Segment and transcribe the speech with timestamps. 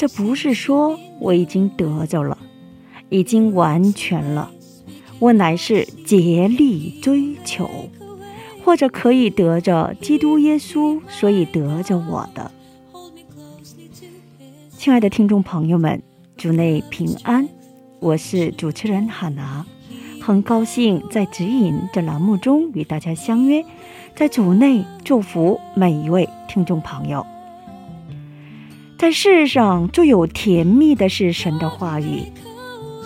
[0.00, 2.38] 这不是说我已经得着了，
[3.10, 4.50] 已经完全了，
[5.18, 7.68] 我乃是竭力追求，
[8.64, 12.50] 或者可以得着基督耶稣，所以得着我的。
[14.78, 16.02] 亲爱的听众朋友们，
[16.34, 17.46] 主内平安，
[17.98, 19.66] 我是主持人哈娜，
[20.22, 23.62] 很高兴在指引这栏目中与大家相约，
[24.16, 27.26] 在主内祝福每一位听众朋友。
[29.00, 32.24] 在世上最有甜蜜的是神的话语，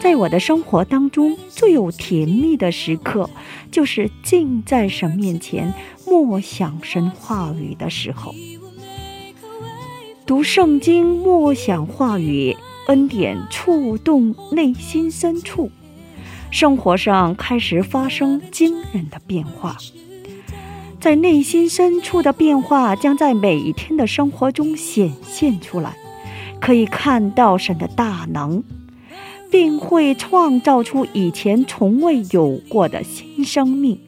[0.00, 3.28] 在我的生活当中最有甜蜜的时刻，
[3.70, 5.74] 就是静在神面前
[6.06, 8.34] 默想神话语的时候。
[10.24, 12.56] 读圣经，默想话语，
[12.86, 15.70] 恩典触动内心深处，
[16.50, 19.76] 生活上开始发生惊人的变化。
[21.02, 25.96] 在内心深处的变化，将在每一天的生活中显现出来，
[26.60, 28.62] 可以看到神的大能，
[29.50, 33.98] 并会创造出以前从未有过的新生命。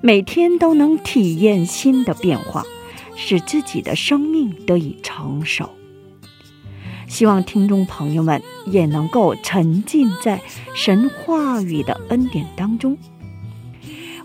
[0.00, 2.64] 每天都能体验新的变化。
[3.22, 5.68] 使自己的生命得以成熟。
[7.06, 10.40] 希望听众朋友们也能够沉浸在
[10.74, 12.96] 神话语的恩典当中。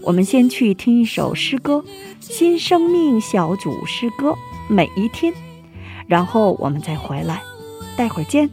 [0.05, 1.83] 我们先去听一首诗歌，
[2.19, 4.29] 《新生命小组诗歌》，
[4.69, 5.33] 每一天，
[6.05, 7.41] 然后我们再回来，
[7.97, 8.47] 待会儿见。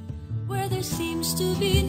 [0.49, 1.82] where there seems to be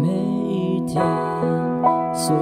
[0.00, 1.02] 每一天
[2.14, 2.36] 所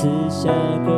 [0.00, 0.48] 赐下
[0.86, 0.90] 格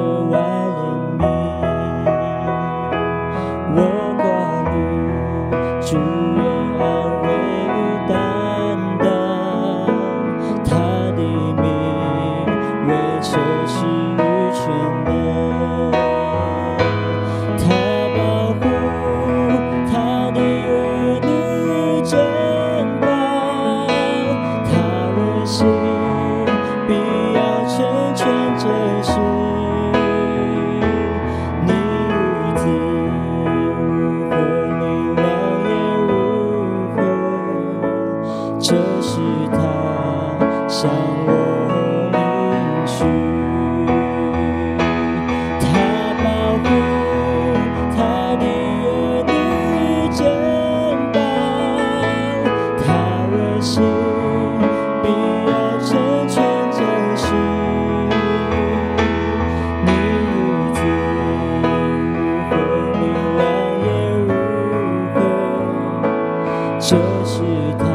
[67.35, 67.41] 是
[67.79, 67.87] 他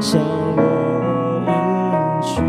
[0.00, 0.20] 向
[0.56, 2.40] 我迎娶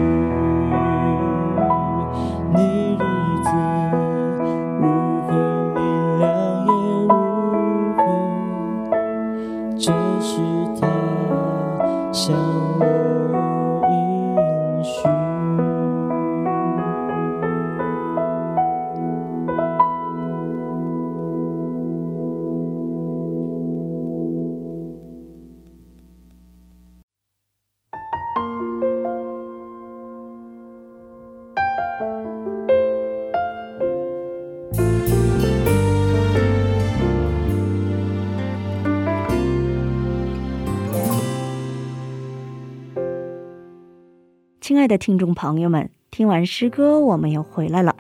[44.75, 47.95] 亲爱的听众朋友们，听完诗歌，我们又回来了。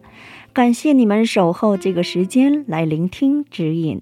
[0.51, 4.01] 感谢你们守候这个时间来聆听指引。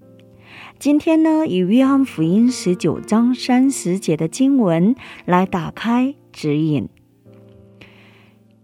[0.79, 6.89] 今天呢，以约翰福音十九章三十节的经文来打开指引。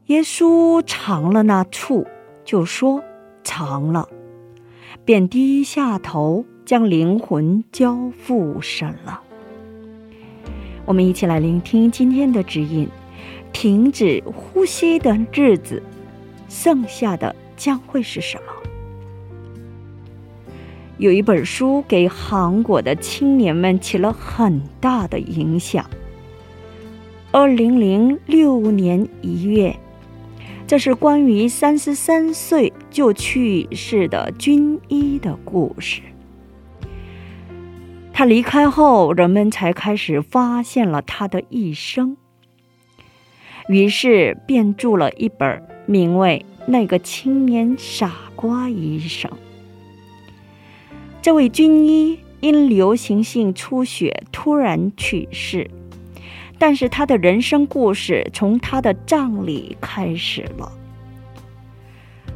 [0.08, 2.08] 耶稣尝了那醋，
[2.44, 3.04] 就说
[3.46, 4.10] ：“尝了。”
[5.06, 9.22] 便低下头，将灵魂交付神了。
[10.86, 12.90] 我们一起来聆听今天的指引。
[13.52, 15.82] 停止呼吸的日子，
[16.48, 18.54] 剩下的将会是什么？
[20.98, 25.90] 有一本书给韩国的青年们起了很大的影响。
[27.32, 29.76] 二零零六年一月，
[30.68, 36.02] 这是关于三十三岁就去世的军医的故事。
[38.12, 42.18] 他离开后，人们才开始发现了他的一生。
[43.70, 49.30] 于是便著了一本名为《那个青年傻瓜医生》。
[51.22, 55.70] 这位军医因流行性出血突然去世，
[56.58, 60.72] 但是他的人生故事从他的葬礼开始了。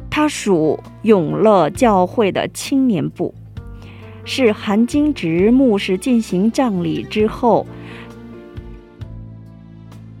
[0.08, 3.34] 他属永乐教会的青年部，
[4.24, 7.66] 是韩金直牧师进行葬礼之后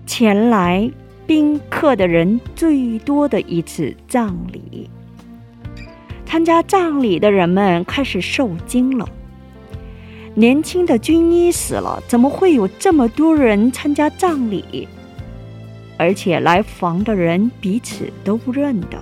[0.06, 0.90] 前来。
[1.26, 4.90] 宾客的人最多的一次葬礼，
[6.26, 9.08] 参加葬礼的人们开始受惊了。
[10.34, 14.86] 年轻的军医死了，怎么会有这么多人参加葬礼？
[15.96, 18.98] 而且来访的人彼此都不认得。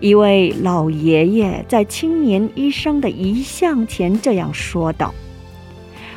[0.00, 5.14] 一位老爷爷在青年医生的遗像前这样说道。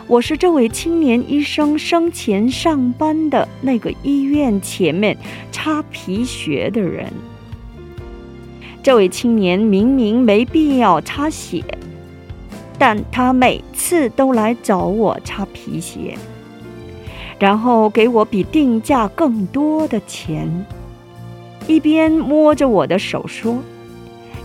[0.06, 5.18] 我是这位青年医生生前上班的那个医院前面
[5.52, 7.12] 擦皮鞋的人。
[8.84, 11.64] 这位青年明明没必要擦血，
[12.78, 16.18] 但他每次都来找我擦皮鞋，
[17.40, 20.66] 然后给我比定价更多的钱，
[21.66, 23.58] 一边摸着我的手说：“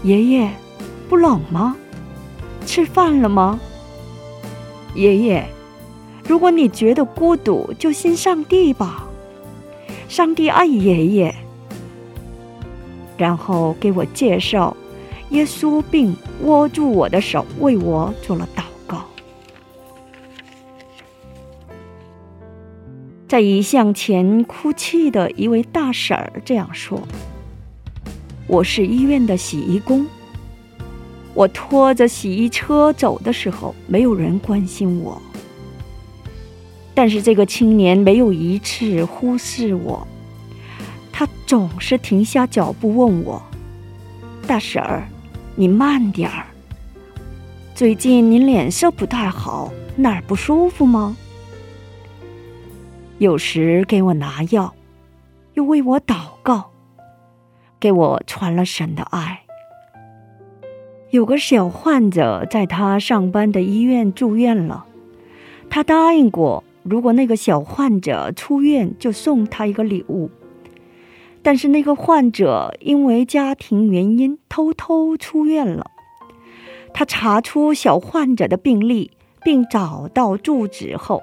[0.05, 0.49] 爷爷，
[1.09, 1.77] 不冷吗？
[2.65, 3.59] 吃饭了吗？”
[4.95, 5.45] 爷爷，
[6.29, 9.09] 如果你觉得孤独，就信上帝吧。
[10.09, 11.35] 上帝爱爷爷。
[13.17, 14.77] 然后给我介绍
[15.31, 19.05] 耶稣，并握住我的手，为我做了祷告。
[23.27, 27.01] 在遗像前哭泣的一位大婶儿这样说
[28.47, 30.07] ：“我是医院的洗衣工。”
[31.39, 35.23] 我拖着洗衣车走的时候，没有人关心我。
[36.97, 40.05] 但是这个青年没有一次忽视我，
[41.13, 43.41] 他总是停下脚步问我
[44.49, 45.07] ：“大婶儿，
[45.55, 46.45] 你慢点儿。
[47.73, 51.17] 最近您脸色不太好，哪儿不舒服吗？”
[53.19, 54.75] 有时给我拿药，
[55.55, 56.73] 又为我祷告，
[57.79, 59.45] 给我传了神的爱。
[61.11, 64.85] 有个小患者在他上班的医院住院了，
[65.71, 70.31] 他答应过，如果那个小患者出院，就送他一个礼物。
[71.43, 75.91] 但是那个患者因为家庭原因偷偷出院了。
[76.93, 79.11] 他查出小患者的病历，
[79.43, 81.23] 并找到住址后，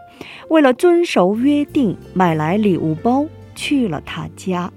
[0.50, 4.74] 为了遵守约定，买来礼物包去了他家。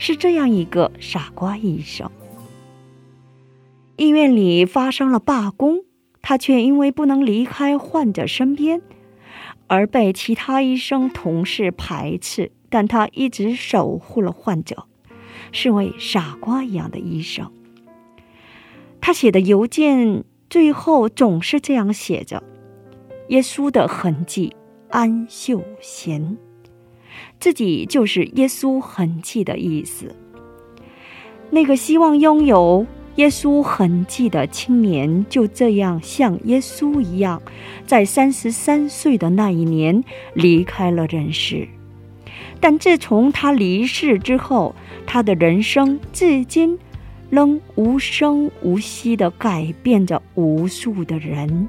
[0.00, 2.10] 是这样一个傻瓜医生。
[4.00, 5.84] 医院里发生了罢工，
[6.22, 8.80] 他却因为不能离开患者身边，
[9.66, 12.50] 而被其他医生同事排斥。
[12.70, 14.86] 但他一直守护了患者，
[15.52, 17.52] 是位傻瓜一样的医生。
[19.02, 22.42] 他写的邮件最后总是这样写着
[23.28, 24.56] ：“耶稣的痕迹，
[24.88, 26.38] 安秀贤，
[27.38, 30.16] 自己就是耶稣痕迹的意思。”
[31.52, 32.86] 那个希望拥有。
[33.20, 37.42] 耶稣痕迹的青年就这样像耶稣一样，
[37.86, 41.68] 在三十三岁的那一年离开了人世。
[42.60, 44.74] 但自从他离世之后，
[45.06, 46.78] 他的人生至今
[47.28, 51.68] 仍无声无息地改变着无数的人。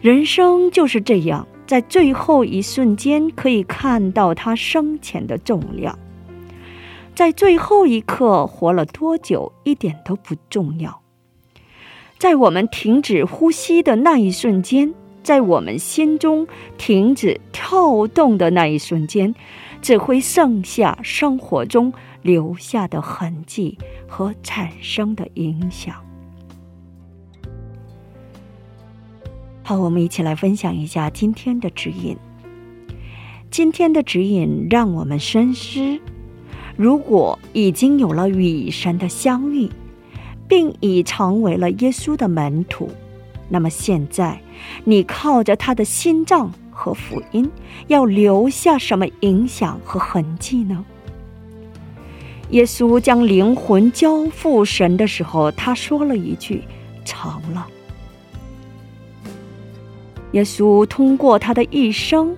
[0.00, 5.98] 人生就是这样，在最后一瞬间可以看到他生前的重量。
[7.16, 11.00] 在最后一刻活了多久一点都不重要。
[12.18, 14.92] 在我们停止呼吸的那一瞬间，
[15.22, 16.46] 在我们心中
[16.76, 19.34] 停止跳动的那一瞬间，
[19.80, 25.96] 只会剩下生活中留下的痕迹和产生的影响。
[29.62, 32.14] 好，我们一起来分享一下今天的指引。
[33.50, 35.98] 今天的指引让我们深思：
[36.76, 39.68] 如果已经有了与神的相遇，
[40.46, 42.90] 并已成为了耶稣的门徒，
[43.48, 44.40] 那么现在
[44.84, 47.50] 你靠着他的心脏和福音，
[47.88, 50.84] 要留下什么影响和痕迹呢？
[52.50, 56.62] 耶稣将灵魂交付神的时候，他说了一句
[57.04, 57.66] ：“成了。”
[60.32, 62.36] 耶稣通过他的一生，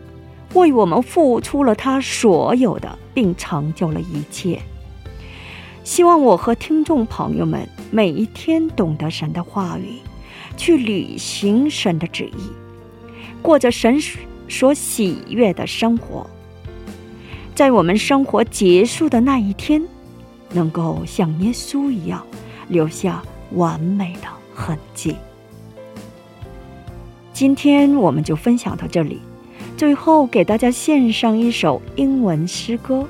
[0.55, 4.61] 为我们付出了他所有的，并成就了一切。
[5.85, 9.99] 希望我和听众朋友们每一天懂得神的话语，
[10.57, 12.51] 去履行神的旨意，
[13.41, 13.99] 过着神
[14.49, 16.29] 所喜悦的生活。
[17.55, 19.83] 在我们生活结束的那一天，
[20.53, 22.25] 能够像耶稣一样，
[22.69, 25.17] 留下完美的痕迹。
[27.33, 29.21] 今天我们就分享到这里，
[29.79, 33.07] 最后给大家献上一首英文诗歌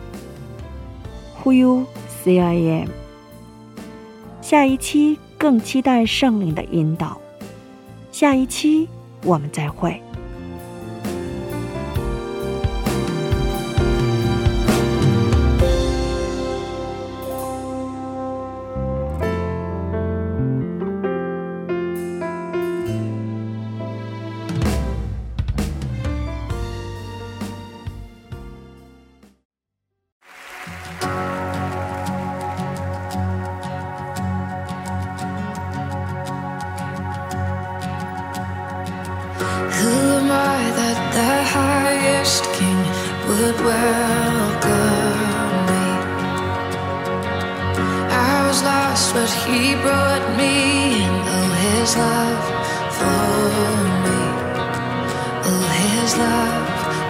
[1.43, 1.87] ：Who you
[2.23, 2.89] say I am。
[4.43, 7.19] 下一期更期待圣灵的引导，
[8.13, 8.87] 下一期
[9.25, 9.99] 我们再会。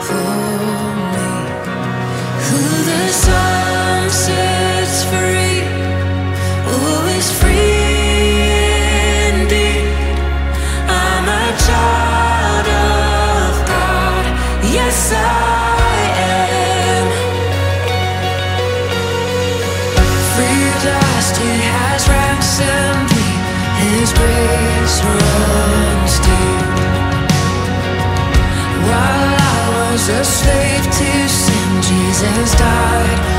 [0.09, 0.38] For.
[30.11, 33.38] A slave to sin, Jesus died.